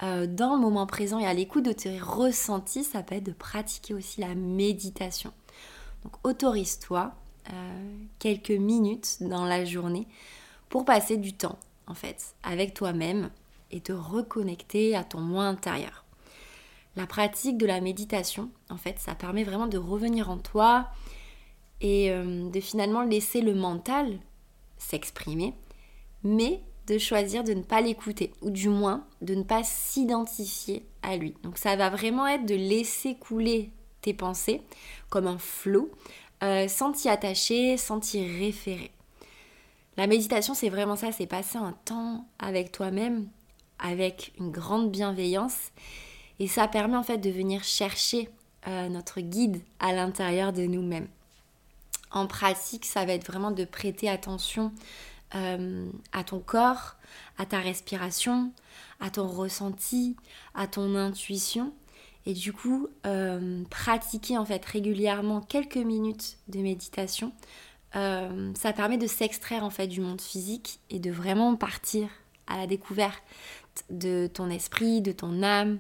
euh, 0.03 0.27
dans 0.27 0.55
le 0.55 0.61
moment 0.61 0.87
présent 0.87 1.19
et 1.19 1.27
à 1.27 1.35
l'écoute 1.35 1.65
de 1.65 1.73
tes 1.73 1.99
ressentis, 1.99 2.85
ça 2.85 3.03
peut 3.03 3.15
être 3.15 3.25
de 3.25 3.33
pratiquer 3.33 3.95
aussi 3.95 4.21
la 4.21 4.35
méditation. 4.35 5.33
Donc 6.03 6.15
autorise-toi 6.25 7.15
euh, 7.53 7.97
quelques 8.19 8.51
minutes 8.51 9.19
dans 9.21 9.45
la 9.45 9.65
journée 9.65 10.07
pour 10.69 10.85
passer 10.85 11.17
du 11.17 11.33
temps 11.33 11.59
en 11.87 11.95
fait 11.95 12.35
avec 12.43 12.75
toi-même 12.75 13.31
et 13.71 13.81
te 13.81 13.93
reconnecter 13.93 14.97
à 14.97 15.05
ton 15.05 15.21
moi 15.21 15.45
intérieur. 15.45 16.05
La 16.97 17.07
pratique 17.07 17.59
de 17.59 17.67
la 17.67 17.81
méditation, 17.81 18.51
en 18.71 18.77
fait, 18.77 18.99
ça 19.01 19.15
permet 19.15 19.43
vraiment 19.43 19.67
de 19.67 19.79
revenir 19.79 20.31
en 20.31 20.39
toi 20.39 20.89
et 21.81 22.11
euh, 22.11 22.49
de 22.49 22.61
finalement 22.61 23.03
laisser 23.03 23.41
le 23.41 23.55
mental 23.55 24.19
s'exprimer, 24.79 25.55
mais 26.23 26.63
de 26.87 26.99
choisir 26.99 27.45
de 27.45 27.55
ne 27.55 27.63
pas 27.63 27.81
l'écouter, 27.81 28.33
ou 28.43 28.51
du 28.51 28.69
moins 28.69 29.07
de 29.23 29.35
ne 29.35 29.43
pas 29.43 29.63
s'identifier 29.63 30.85
à 31.03 31.17
lui. 31.17 31.35
Donc 31.43 31.59
ça 31.59 31.77
va 31.77 31.91
vraiment 31.91 32.27
être 32.27 32.47
de 32.47 32.55
laisser 32.55 33.15
couler 33.15 33.71
tes 34.01 34.15
pensées 34.15 34.63
comme 35.09 35.27
un 35.27 35.39
flot, 35.39 35.91
euh, 36.43 36.69
sans 36.69 36.93
t'y 36.93 37.09
attacher, 37.09 37.77
sans 37.77 38.01
t'y 38.01 38.25
référer. 38.39 38.91
La 39.97 40.07
méditation, 40.07 40.55
c'est 40.55 40.69
vraiment 40.69 40.97
ça, 40.97 41.13
c'est 41.13 41.27
passer 41.27 41.57
un 41.57 41.75
temps 41.85 42.27
avec 42.39 42.73
toi-même, 42.73 43.29
avec 43.79 44.33
une 44.39 44.51
grande 44.51 44.91
bienveillance, 44.91 45.71
et 46.41 46.49
ça 46.49 46.69
permet 46.69 46.97
en 46.97 47.03
fait 47.03 47.19
de 47.19 47.31
venir 47.31 47.63
chercher 47.63 48.29
euh, 48.67 48.89
notre 48.89 49.21
guide 49.21 49.63
à 49.79 49.93
l'intérieur 49.93 50.53
de 50.53 50.63
nous-mêmes. 50.63 51.09
En 52.11 52.27
pratique, 52.27 52.85
ça 52.85 53.05
va 53.05 53.13
être 53.13 53.27
vraiment 53.27 53.51
de 53.51 53.65
prêter 53.65 54.09
attention 54.09 54.73
euh, 55.35 55.89
à 56.13 56.25
ton 56.25 56.41
corps, 56.41 56.97
à 57.39 57.47
ta 57.47 57.61
respiration, 57.61 58.53
à 59.01 59.11
ton 59.11 59.27
ressenti, 59.27 60.17
à 60.55 60.67
ton 60.67 60.95
intuition. 60.95 61.73
Et 62.27 62.33
du 62.33 62.53
coup, 62.53 62.89
euh, 63.07 63.63
pratiquer 63.69 64.39
en 64.39 64.47
fait 64.47 64.65
régulièrement 64.65 65.41
quelques 65.41 65.77
minutes 65.77 66.39
de 66.49 66.61
méditation, 66.61 67.33
ça 67.93 68.73
permet 68.73 68.99
de 68.99 69.07
s'extraire 69.07 69.63
en 69.63 69.71
fait 69.71 69.87
du 69.87 70.01
monde 70.01 70.21
physique 70.21 70.81
et 70.91 70.99
de 70.99 71.13
vraiment 71.13 71.55
partir 71.55 72.09
à 72.49 72.57
la 72.57 72.67
découverte 72.67 73.23
de 73.89 74.27
ton 74.27 74.51
esprit, 74.51 75.01
de 75.01 75.13
ton 75.13 75.45
âme, 75.45 75.79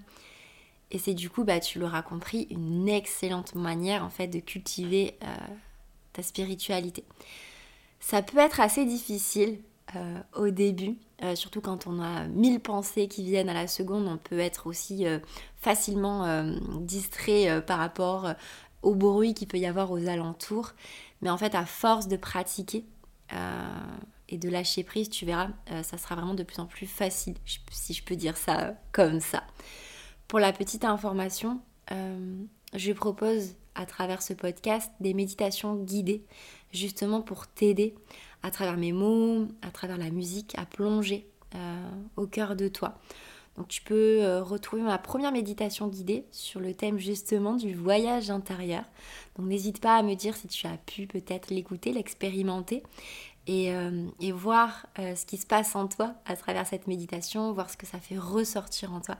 et 0.94 0.98
c'est 0.98 1.14
du 1.14 1.28
coup, 1.28 1.42
bah, 1.42 1.58
tu 1.58 1.80
l'auras 1.80 2.02
compris, 2.02 2.46
une 2.50 2.88
excellente 2.88 3.56
manière 3.56 4.04
en 4.04 4.10
fait 4.10 4.28
de 4.28 4.38
cultiver 4.38 5.16
euh, 5.24 5.26
ta 6.12 6.22
spiritualité. 6.22 7.02
Ça 8.00 8.22
peut 8.22 8.38
être 8.38 8.60
assez 8.60 8.84
difficile 8.84 9.60
euh, 9.96 10.20
au 10.34 10.50
début, 10.50 10.96
euh, 11.22 11.34
surtout 11.34 11.60
quand 11.60 11.86
on 11.86 12.00
a 12.00 12.26
mille 12.26 12.60
pensées 12.60 13.08
qui 13.08 13.24
viennent 13.24 13.48
à 13.48 13.54
la 13.54 13.66
seconde, 13.66 14.06
on 14.06 14.16
peut 14.16 14.38
être 14.38 14.66
aussi 14.66 15.06
facilement 15.56 16.44
distrait 16.80 17.62
par 17.64 17.78
rapport 17.78 18.34
au 18.82 18.94
bruit 18.94 19.34
qu'il 19.34 19.48
peut 19.48 19.58
y 19.58 19.66
avoir 19.66 19.90
aux 19.90 20.08
alentours. 20.08 20.72
Mais 21.22 21.30
en 21.30 21.38
fait, 21.38 21.54
à 21.54 21.64
force 21.64 22.08
de 22.08 22.16
pratiquer 22.16 22.84
et 24.28 24.36
de 24.36 24.48
lâcher 24.50 24.84
prise, 24.84 25.08
tu 25.08 25.24
verras, 25.24 25.48
ça 25.82 25.96
sera 25.96 26.16
vraiment 26.16 26.34
de 26.34 26.42
plus 26.42 26.60
en 26.60 26.66
plus 26.66 26.86
facile, 26.86 27.36
si 27.70 27.94
je 27.94 28.04
peux 28.04 28.16
dire 28.16 28.36
ça 28.36 28.74
comme 28.92 29.20
ça. 29.20 29.44
Pour 30.28 30.38
la 30.38 30.52
petite 30.52 30.84
information, 30.84 31.60
euh, 31.92 32.44
je 32.74 32.92
propose 32.92 33.54
à 33.74 33.86
travers 33.86 34.22
ce 34.22 34.32
podcast 34.32 34.90
des 35.00 35.14
méditations 35.14 35.76
guidées, 35.76 36.24
justement 36.72 37.22
pour 37.22 37.46
t'aider 37.46 37.94
à 38.42 38.50
travers 38.50 38.76
mes 38.76 38.92
mots, 38.92 39.46
à 39.62 39.70
travers 39.70 39.96
la 39.96 40.10
musique, 40.10 40.52
à 40.58 40.66
plonger 40.66 41.28
euh, 41.54 41.90
au 42.16 42.26
cœur 42.26 42.56
de 42.56 42.68
toi. 42.68 42.98
Donc 43.56 43.68
tu 43.68 43.82
peux 43.82 44.22
euh, 44.22 44.42
retrouver 44.42 44.82
ma 44.82 44.98
première 44.98 45.30
méditation 45.30 45.86
guidée 45.86 46.26
sur 46.32 46.60
le 46.60 46.74
thème 46.74 46.98
justement 46.98 47.54
du 47.54 47.74
voyage 47.74 48.30
intérieur. 48.30 48.84
Donc 49.36 49.46
n'hésite 49.46 49.80
pas 49.80 49.96
à 49.96 50.02
me 50.02 50.14
dire 50.14 50.36
si 50.36 50.48
tu 50.48 50.66
as 50.66 50.76
pu 50.76 51.06
peut-être 51.06 51.50
l'écouter, 51.50 51.92
l'expérimenter 51.92 52.82
et, 53.46 53.74
et, 54.20 54.32
voir 54.32 54.86
ce 54.96 55.26
qui 55.26 55.36
se 55.36 55.46
passe 55.46 55.76
en 55.76 55.86
toi 55.86 56.14
à 56.24 56.34
travers 56.34 56.66
cette 56.66 56.86
méditation, 56.86 57.52
voir 57.52 57.68
ce 57.68 57.76
que 57.76 57.84
ça 57.84 58.00
fait 58.00 58.16
ressortir 58.16 58.94
en 58.94 59.02
toi 59.02 59.16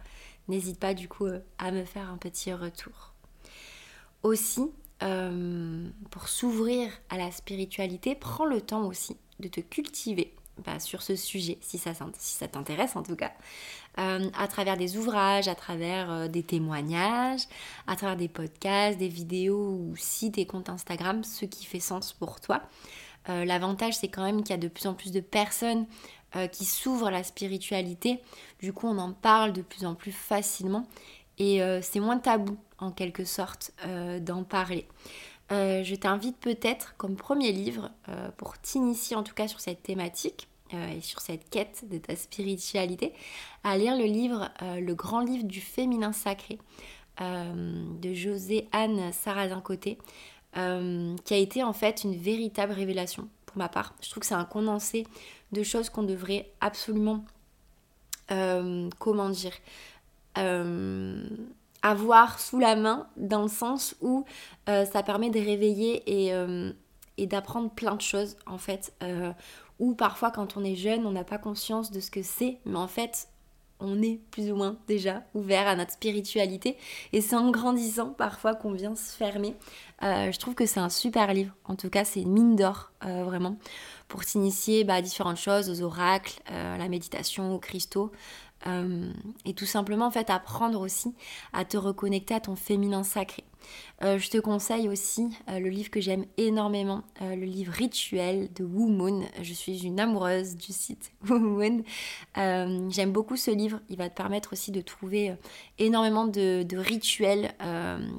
n'hésite 0.48 0.78
pas 0.78 0.94
du 0.94 1.08
coup 1.08 1.26
euh, 1.26 1.40
à 1.58 1.70
me 1.70 1.84
faire 1.84 2.10
un 2.10 2.18
petit 2.18 2.52
retour. 2.52 3.13
Aussi, 4.24 4.72
euh, 5.04 5.88
pour 6.10 6.28
s'ouvrir 6.28 6.90
à 7.08 7.16
la 7.16 7.30
spiritualité, 7.30 8.16
prends 8.16 8.44
le 8.44 8.60
temps 8.60 8.86
aussi 8.86 9.16
de 9.38 9.46
te 9.46 9.60
cultiver 9.60 10.34
bah, 10.66 10.80
sur 10.80 11.02
ce 11.02 11.14
sujet, 11.14 11.58
si 11.60 11.78
ça, 11.78 11.92
t'intéresse 12.48 12.96
en 12.96 13.04
tout 13.04 13.16
cas, 13.16 13.32
euh, 13.98 14.28
à 14.36 14.48
travers 14.48 14.76
des 14.76 14.96
ouvrages, 14.96 15.46
à 15.46 15.54
travers 15.54 16.28
des 16.28 16.42
témoignages, 16.42 17.42
à 17.86 17.94
travers 17.94 18.16
des 18.16 18.28
podcasts, 18.28 18.98
des 18.98 19.08
vidéos 19.08 19.78
ou 19.78 19.94
si 19.96 20.32
tes 20.32 20.46
comptes 20.46 20.68
Instagram, 20.68 21.22
ce 21.22 21.44
qui 21.44 21.64
fait 21.64 21.80
sens 21.80 22.12
pour 22.12 22.40
toi. 22.40 22.62
L'avantage, 23.26 23.94
c'est 23.94 24.08
quand 24.08 24.22
même 24.22 24.42
qu'il 24.42 24.50
y 24.50 24.52
a 24.52 24.58
de 24.58 24.68
plus 24.68 24.86
en 24.86 24.92
plus 24.92 25.10
de 25.10 25.20
personnes 25.20 25.86
euh, 26.36 26.48
qui 26.48 26.64
s'ouvre 26.64 27.06
à 27.06 27.10
la 27.12 27.22
spiritualité. 27.22 28.18
Du 28.58 28.72
coup, 28.72 28.88
on 28.88 28.98
en 28.98 29.12
parle 29.12 29.52
de 29.52 29.62
plus 29.62 29.84
en 29.84 29.94
plus 29.94 30.10
facilement 30.10 30.84
et 31.38 31.62
euh, 31.62 31.80
c'est 31.80 32.00
moins 32.00 32.18
tabou 32.18 32.56
en 32.78 32.90
quelque 32.90 33.24
sorte 33.24 33.72
euh, 33.86 34.20
d'en 34.20 34.44
parler. 34.44 34.86
je 35.50 35.94
t'invite 35.94 36.38
peut-être 36.38 36.94
comme 36.96 37.16
premier 37.16 37.52
livre, 37.52 37.90
pour 38.36 38.58
t'initier 38.58 39.16
en 39.16 39.22
tout 39.22 39.34
cas 39.34 39.46
sur 39.48 39.60
cette 39.60 39.82
thématique 39.82 40.48
et 40.72 41.00
sur 41.00 41.20
cette 41.20 41.48
quête 41.50 41.84
de 41.88 41.98
ta 41.98 42.16
spiritualité, 42.16 43.12
à 43.62 43.76
lire 43.78 43.96
le 43.96 44.04
livre 44.04 44.50
Le 44.60 44.94
grand 44.94 45.20
livre 45.20 45.44
du 45.44 45.60
féminin 45.60 46.12
sacré 46.12 46.58
de 47.20 48.14
José 48.14 48.68
Anne 48.72 49.12
Sarrazin-Côté, 49.12 49.98
qui 50.54 51.34
a 51.34 51.36
été 51.36 51.62
en 51.62 51.74
fait 51.74 52.02
une 52.02 52.16
véritable 52.16 52.72
révélation 52.72 53.28
pour 53.46 53.58
ma 53.58 53.68
part. 53.68 53.94
Je 54.00 54.10
trouve 54.10 54.22
que 54.22 54.26
c'est 54.26 54.34
un 54.34 54.44
condensé 54.44 55.06
de 55.54 55.62
choses 55.62 55.88
qu'on 55.88 56.02
devrait 56.02 56.50
absolument, 56.60 57.24
euh, 58.30 58.90
comment 58.98 59.30
dire, 59.30 59.54
euh, 60.36 61.26
avoir 61.84 62.40
sous 62.40 62.58
la 62.58 62.74
main 62.74 63.06
dans 63.16 63.42
le 63.42 63.48
sens 63.48 63.94
où 64.00 64.24
euh, 64.68 64.84
ça 64.84 65.02
permet 65.02 65.30
de 65.30 65.38
réveiller 65.38 66.02
et, 66.06 66.32
et 67.18 67.26
d'apprendre 67.26 67.70
plein 67.70 67.94
de 67.94 68.00
choses 68.00 68.36
en 68.46 68.58
fait. 68.58 68.92
ou 69.78 69.94
parfois 69.94 70.30
quand 70.30 70.56
on 70.56 70.64
est 70.64 70.76
jeune, 70.76 71.06
on 71.06 71.12
n'a 71.12 71.24
pas 71.24 71.38
conscience 71.38 71.90
de 71.90 72.00
ce 72.00 72.10
que 72.10 72.22
c'est, 72.22 72.58
mais 72.64 72.78
en 72.78 72.88
fait 72.88 73.28
on 73.80 74.02
est 74.02 74.20
plus 74.30 74.50
ou 74.50 74.56
moins 74.56 74.76
déjà 74.86 75.22
ouvert 75.34 75.66
à 75.66 75.76
notre 75.76 75.92
spiritualité 75.92 76.76
et 77.12 77.20
c'est 77.20 77.36
en 77.36 77.50
grandissant 77.50 78.10
parfois 78.10 78.54
qu'on 78.54 78.72
vient 78.72 78.94
se 78.94 79.16
fermer. 79.16 79.54
Euh, 80.02 80.30
je 80.32 80.38
trouve 80.38 80.54
que 80.54 80.66
c'est 80.66 80.80
un 80.80 80.88
super 80.88 81.32
livre, 81.34 81.54
en 81.64 81.76
tout 81.76 81.90
cas 81.90 82.04
c'est 82.04 82.22
une 82.22 82.32
mine 82.32 82.56
d'or 82.56 82.92
euh, 83.04 83.24
vraiment 83.24 83.56
pour 84.08 84.22
s'initier 84.24 84.84
bah, 84.84 84.94
à 84.94 85.02
différentes 85.02 85.38
choses, 85.38 85.70
aux 85.70 85.82
oracles, 85.84 86.40
euh, 86.50 86.74
à 86.74 86.78
la 86.78 86.88
méditation, 86.88 87.54
aux 87.54 87.58
cristaux. 87.58 88.12
Et 89.44 89.54
tout 89.54 89.66
simplement 89.66 90.06
en 90.06 90.10
fait 90.10 90.30
apprendre 90.30 90.80
aussi 90.80 91.14
à 91.52 91.64
te 91.64 91.76
reconnecter 91.76 92.34
à 92.34 92.40
ton 92.40 92.56
féminin 92.56 93.02
sacré. 93.02 93.44
Euh, 94.02 94.18
je 94.18 94.30
te 94.30 94.38
conseille 94.38 94.88
aussi 94.88 95.28
euh, 95.48 95.58
le 95.58 95.68
livre 95.68 95.90
que 95.90 96.00
j'aime 96.00 96.24
énormément, 96.36 97.02
euh, 97.22 97.34
le 97.34 97.44
livre 97.44 97.72
Rituel 97.72 98.52
de 98.52 98.64
Wu 98.64 98.90
Moon. 98.90 99.24
Je 99.40 99.52
suis 99.52 99.84
une 99.84 100.00
amoureuse 100.00 100.56
du 100.56 100.72
site 100.72 101.12
Wu 101.28 101.38
Moon. 101.38 101.82
j'aime 102.90 103.12
beaucoup 103.12 103.36
ce 103.36 103.50
livre. 103.50 103.80
Il 103.88 103.96
va 103.96 104.08
te 104.08 104.14
permettre 104.14 104.52
aussi 104.52 104.70
de 104.70 104.80
trouver 104.80 105.34
énormément 105.78 106.26
de, 106.26 106.62
de 106.62 106.76
rituels 106.76 107.54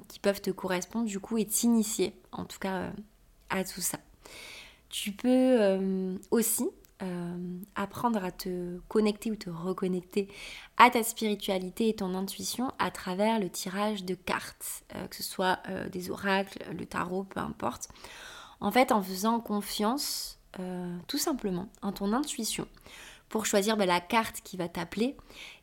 qui 0.08 0.20
peuvent 0.20 0.42
te 0.42 0.52
correspondre 0.52 1.06
du 1.06 1.20
coup 1.20 1.38
et 1.38 1.46
t'initier 1.46 2.14
en 2.32 2.46
tout 2.46 2.60
cas 2.60 2.92
à 3.50 3.64
tout 3.64 3.82
ça. 3.82 4.00
Tu 4.90 5.12
peux 5.12 6.18
aussi 6.32 6.70
apprendre 7.75 8.24
à 8.24 8.32
te 8.32 8.80
connecter 8.88 9.32
ou 9.32 9.36
te 9.36 9.50
reconnecter 9.50 10.28
à 10.78 10.90
ta 10.90 11.04
spiritualité 11.04 11.90
et 11.90 11.96
ton 11.96 12.16
intuition 12.16 12.72
à 12.80 12.92
travers 12.92 13.40
le 13.40 13.50
tirage 13.50 14.06
de 14.06 14.16
cartes, 14.16 14.84
que 15.10 15.16
ce 15.16 15.24
soit 15.24 15.60
des 15.92 16.10
oracles, 16.10 16.60
le 16.78 16.86
tarot, 16.86 17.24
peu 17.24 17.40
importe. 17.40 17.90
En 18.62 18.72
fait, 18.72 18.92
en 18.92 19.02
faisant 19.02 19.40
confiance 19.40 20.40
tout 21.08 21.18
simplement 21.18 21.68
en 21.82 21.92
ton 21.92 22.14
intuition 22.14 22.68
pour 23.29 23.46
choisir 23.46 23.77
bah, 23.77 23.86
la 23.86 24.00
carte 24.00 24.41
qui 24.44 24.58
va 24.58 24.67
t'appeler 24.67 25.15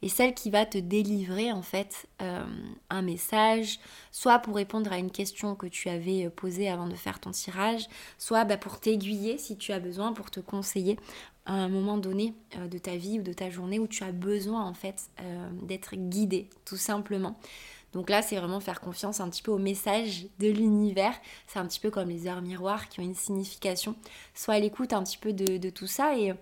et 0.02 0.09
celle 0.09 0.35
qui 0.35 0.50
va 0.50 0.66
te 0.66 0.78
délivrer 0.78 1.52
en 1.52 1.62
fait 1.62 2.07
euh, 2.21 2.45
un 2.90 3.02
message, 3.02 3.78
soit 4.11 4.38
pour 4.40 4.57
répondre 4.57 4.92
à 4.92 4.99
une 4.99 5.11
question 5.11 5.54
que 5.54 5.66
tu 5.66 5.88
avais 5.88 6.26
euh, 6.26 6.31
posée 6.31 6.69
avant 6.69 6.87
de 6.87 6.95
faire 6.95 7.21
ton 7.21 7.31
tirage, 7.31 7.87
soit 8.19 8.45
bah, 8.45 8.57
pour 8.57 8.81
t'aiguiller 8.81 9.38
si 9.38 9.57
tu 9.57 9.73
as 9.73 9.81
besoin, 9.81 10.12
pour 10.12 10.31
te 10.31 10.40
conseiller 10.40 10.99
à 11.47 11.54
un 11.54 11.69
moment 11.69 11.99
donné 11.99 12.35
euh, 12.57 12.69
de 12.69 12.78
ta 12.78 12.97
vie 12.97 13.21
ou 13.21 13.23
de 13.23 13.33
ta 13.33 13.50
journée 13.50 13.78
où 13.78 13.87
tu 13.87 14.04
as 14.04 14.12
besoin 14.12 14.64
en 14.64 14.75
fait 14.75 15.09
d'être 15.62 15.95
guidé 15.97 16.49
tout 16.64 16.76
simplement. 16.76 17.38
Donc 17.93 18.09
là, 18.09 18.23
c'est 18.23 18.37
vraiment 18.37 18.61
faire 18.61 18.81
confiance 18.81 19.21
un 19.21 19.29
petit 19.29 19.43
peu 19.43 19.51
au 19.51 19.59
message 19.59 20.27
de 20.39 20.49
l'univers. 20.49 21.15
C'est 21.47 21.59
un 21.59 21.67
petit 21.67 21.81
peu 21.81 21.91
comme 21.91 22.09
les 22.09 22.27
heures 22.27 22.41
miroirs 22.41 22.89
qui 22.89 23.01
ont 23.01 23.03
une 23.03 23.15
signification. 23.15 23.95
Soit 24.35 24.55
à 24.55 24.59
l'écoute 24.59 24.93
un 24.93 25.03
petit 25.03 25.19
peu 25.19 25.33
de, 25.33 25.71
tout 25.71 25.87
ça 25.87 26.17
et, 26.17 26.33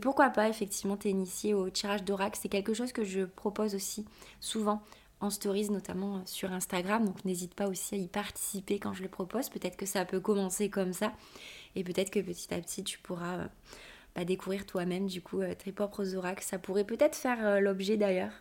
pourquoi 0.00 0.30
pas 0.30 0.48
effectivement 0.48 0.96
t'initier 0.96 1.54
au 1.54 1.68
tirage 1.70 2.04
d'oracle. 2.04 2.38
C'est 2.40 2.48
quelque 2.48 2.74
chose 2.74 2.92
que 2.92 3.04
je 3.04 3.22
propose 3.22 3.74
aussi 3.74 4.06
souvent 4.40 4.82
en 5.20 5.30
stories, 5.30 5.70
notamment 5.70 6.22
sur 6.26 6.52
Instagram. 6.52 7.04
Donc 7.04 7.24
n'hésite 7.24 7.54
pas 7.54 7.68
aussi 7.68 7.94
à 7.94 7.98
y 7.98 8.08
participer 8.08 8.78
quand 8.78 8.94
je 8.94 9.02
le 9.02 9.08
propose. 9.08 9.48
Peut-être 9.48 9.76
que 9.76 9.86
ça 9.86 10.04
peut 10.04 10.20
commencer 10.20 10.70
comme 10.70 10.92
ça. 10.92 11.12
Et 11.74 11.84
peut-être 11.84 12.10
que 12.10 12.20
petit 12.20 12.52
à 12.54 12.60
petit, 12.60 12.84
tu 12.84 12.98
pourras 12.98 13.38
euh, 13.38 13.46
bah, 14.14 14.24
découvrir 14.24 14.64
toi-même 14.64 15.06
du 15.06 15.20
coup 15.22 15.40
euh, 15.40 15.54
tes 15.54 15.72
propres 15.72 16.14
oracles. 16.14 16.44
Ça 16.44 16.58
pourrait 16.58 16.84
peut-être 16.84 17.16
faire 17.16 17.44
euh, 17.44 17.60
l'objet 17.60 17.96
d'ailleurs 17.96 18.32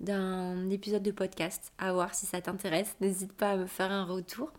d'un 0.00 0.70
épisode 0.70 1.02
de 1.02 1.10
podcast, 1.10 1.72
à 1.78 1.92
voir 1.92 2.14
si 2.14 2.26
ça 2.26 2.40
t'intéresse. 2.40 2.94
N'hésite 3.00 3.32
pas 3.32 3.52
à 3.52 3.56
me 3.56 3.66
faire 3.66 3.90
un 3.90 4.04
retour. 4.04 4.50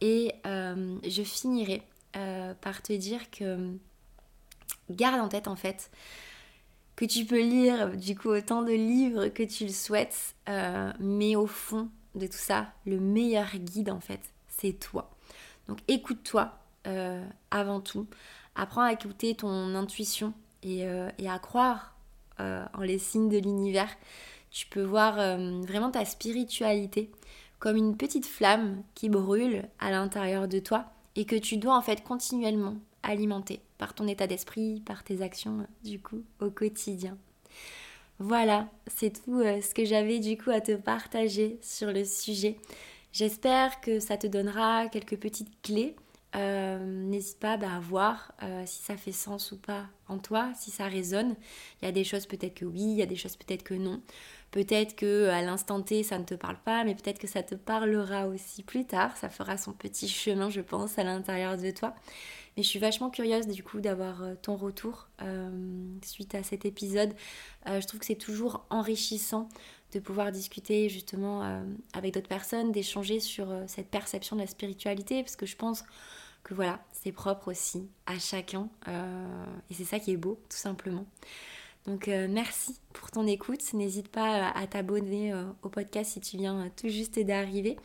Et 0.00 0.32
euh, 0.46 0.96
je 1.06 1.22
finirai 1.22 1.82
euh, 2.16 2.54
par 2.54 2.82
te 2.82 2.92
dire 2.92 3.30
que 3.30 3.74
garde 4.88 5.20
en 5.20 5.28
tête 5.28 5.46
en 5.46 5.56
fait 5.56 5.90
que 6.96 7.04
tu 7.04 7.24
peux 7.24 7.40
lire 7.40 7.96
du 7.96 8.16
coup 8.16 8.28
autant 8.28 8.62
de 8.62 8.72
livres 8.72 9.28
que 9.28 9.42
tu 9.42 9.64
le 9.64 9.72
souhaites, 9.72 10.34
euh, 10.48 10.92
mais 10.98 11.36
au 11.36 11.46
fond 11.46 11.88
de 12.14 12.26
tout 12.26 12.32
ça, 12.32 12.72
le 12.86 12.98
meilleur 12.98 13.56
guide 13.56 13.90
en 13.90 14.00
fait, 14.00 14.20
c'est 14.48 14.72
toi. 14.72 15.10
Donc 15.68 15.78
écoute-toi 15.88 16.56
avant 17.50 17.80
tout, 17.80 18.06
apprends 18.56 18.82
à 18.82 18.92
écouter 18.92 19.34
ton 19.34 19.74
intuition 19.74 20.32
et, 20.62 20.86
et 21.18 21.28
à 21.28 21.38
croire 21.38 21.94
en 22.38 22.80
les 22.80 22.98
signes 22.98 23.28
de 23.28 23.36
l'univers 23.36 23.90
tu 24.50 24.66
peux 24.66 24.82
voir 24.82 25.18
euh, 25.18 25.60
vraiment 25.62 25.90
ta 25.90 26.04
spiritualité 26.04 27.10
comme 27.58 27.76
une 27.76 27.96
petite 27.96 28.26
flamme 28.26 28.82
qui 28.94 29.08
brûle 29.08 29.68
à 29.78 29.90
l'intérieur 29.90 30.48
de 30.48 30.58
toi 30.58 30.86
et 31.14 31.24
que 31.24 31.36
tu 31.36 31.56
dois 31.56 31.76
en 31.76 31.82
fait 31.82 32.02
continuellement 32.02 32.76
alimenter 33.02 33.60
par 33.78 33.94
ton 33.94 34.06
état 34.06 34.26
d'esprit, 34.26 34.82
par 34.84 35.04
tes 35.04 35.22
actions 35.22 35.66
du 35.84 36.00
coup 36.00 36.22
au 36.40 36.50
quotidien. 36.50 37.16
Voilà, 38.18 38.68
c'est 38.86 39.22
tout 39.22 39.40
euh, 39.40 39.60
ce 39.60 39.74
que 39.74 39.84
j'avais 39.84 40.18
du 40.18 40.36
coup 40.36 40.50
à 40.50 40.60
te 40.60 40.72
partager 40.72 41.58
sur 41.62 41.92
le 41.92 42.04
sujet. 42.04 42.56
J'espère 43.12 43.80
que 43.80 43.98
ça 43.98 44.16
te 44.16 44.26
donnera 44.26 44.88
quelques 44.88 45.16
petites 45.16 45.62
clés 45.62 45.96
euh, 46.36 46.78
n'hésite 46.78 47.40
pas 47.40 47.56
bah, 47.56 47.74
à 47.74 47.80
voir 47.80 48.32
si 48.64 48.84
ça 48.84 48.96
fait 48.96 49.10
sens 49.10 49.50
ou 49.50 49.56
pas 49.56 49.86
en 50.06 50.18
toi, 50.18 50.52
si 50.54 50.70
ça 50.70 50.86
résonne. 50.86 51.34
Il 51.82 51.86
y 51.86 51.88
a 51.88 51.92
des 51.92 52.04
choses 52.04 52.26
peut-être 52.26 52.54
que 52.54 52.64
oui, 52.64 52.82
il 52.82 52.96
y 52.96 53.02
a 53.02 53.06
des 53.06 53.16
choses 53.16 53.34
peut-être 53.34 53.64
que 53.64 53.74
non. 53.74 54.00
Peut-être 54.50 54.96
que 54.96 55.28
à 55.28 55.42
l'instant 55.42 55.80
T 55.80 56.02
ça 56.02 56.18
ne 56.18 56.24
te 56.24 56.34
parle 56.34 56.58
pas, 56.64 56.84
mais 56.84 56.94
peut-être 56.94 57.18
que 57.18 57.26
ça 57.26 57.42
te 57.42 57.54
parlera 57.54 58.26
aussi 58.26 58.62
plus 58.62 58.84
tard. 58.84 59.16
Ça 59.16 59.28
fera 59.28 59.56
son 59.56 59.72
petit 59.72 60.08
chemin, 60.08 60.50
je 60.50 60.60
pense, 60.60 60.98
à 60.98 61.04
l'intérieur 61.04 61.56
de 61.56 61.70
toi. 61.70 61.94
Mais 62.56 62.62
je 62.62 62.68
suis 62.68 62.80
vachement 62.80 63.10
curieuse 63.10 63.46
du 63.46 63.62
coup 63.62 63.80
d'avoir 63.80 64.22
euh, 64.22 64.34
ton 64.40 64.56
retour 64.56 65.08
suite 66.02 66.34
à 66.34 66.42
cet 66.42 66.64
épisode. 66.64 67.12
je 67.66 67.86
trouve 67.86 68.00
que 68.00 68.06
c'est 68.06 68.14
toujours 68.14 68.64
enrichissant 68.70 69.48
de 69.92 70.00
pouvoir 70.00 70.32
discuter 70.32 70.88
justement 70.88 71.62
avec 71.92 72.14
d'autres 72.14 72.28
personnes, 72.28 72.72
d'échanger 72.72 73.20
sur 73.20 73.52
cette 73.66 73.88
perception 73.88 74.36
de 74.36 74.40
la 74.40 74.46
spiritualité, 74.46 75.22
parce 75.22 75.36
que 75.36 75.46
je 75.46 75.56
pense 75.56 75.84
que 76.42 76.54
voilà, 76.54 76.80
c'est 76.92 77.12
propre 77.12 77.48
aussi 77.48 77.88
à 78.06 78.18
chacun. 78.18 78.68
Euh, 78.88 79.44
et 79.70 79.74
c'est 79.74 79.84
ça 79.84 79.98
qui 79.98 80.12
est 80.12 80.16
beau, 80.16 80.40
tout 80.48 80.56
simplement. 80.56 81.06
Donc 81.86 82.08
euh, 82.08 82.26
merci 82.28 82.78
pour 82.92 83.10
ton 83.10 83.26
écoute. 83.26 83.62
N'hésite 83.72 84.08
pas 84.08 84.48
à 84.50 84.66
t'abonner 84.66 85.32
euh, 85.32 85.44
au 85.62 85.68
podcast 85.68 86.12
si 86.12 86.20
tu 86.20 86.36
viens 86.36 86.70
tout 86.76 86.88
juste 86.88 87.18
d'arriver. 87.18 87.76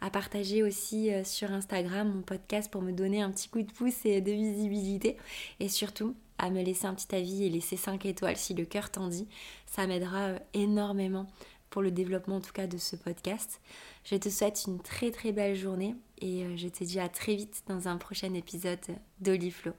À 0.00 0.10
partager 0.10 0.62
aussi 0.62 1.10
sur 1.24 1.52
Instagram 1.52 2.12
mon 2.12 2.22
podcast 2.22 2.70
pour 2.70 2.82
me 2.82 2.92
donner 2.92 3.22
un 3.22 3.30
petit 3.30 3.48
coup 3.48 3.62
de 3.62 3.72
pouce 3.72 4.04
et 4.04 4.20
de 4.20 4.32
visibilité. 4.32 5.16
Et 5.60 5.68
surtout, 5.68 6.14
à 6.38 6.50
me 6.50 6.62
laisser 6.62 6.86
un 6.86 6.94
petit 6.94 7.14
avis 7.14 7.44
et 7.44 7.48
laisser 7.48 7.76
5 7.76 8.04
étoiles 8.06 8.36
si 8.36 8.54
le 8.54 8.64
cœur 8.64 8.90
t'en 8.90 9.08
dit. 9.08 9.28
Ça 9.66 9.86
m'aidera 9.86 10.32
énormément 10.52 11.26
pour 11.74 11.82
le 11.82 11.90
développement 11.90 12.36
en 12.36 12.40
tout 12.40 12.52
cas 12.52 12.68
de 12.68 12.78
ce 12.78 12.94
podcast. 12.94 13.60
Je 14.04 14.14
te 14.14 14.28
souhaite 14.28 14.64
une 14.68 14.80
très 14.80 15.10
très 15.10 15.32
belle 15.32 15.56
journée 15.56 15.96
et 16.20 16.44
euh, 16.44 16.56
je 16.56 16.68
te 16.68 16.84
dis 16.84 17.00
à 17.00 17.08
très 17.08 17.34
vite 17.34 17.64
dans 17.66 17.88
un 17.88 17.96
prochain 17.96 18.32
épisode 18.34 18.78
d'Oliflo. 19.20 19.72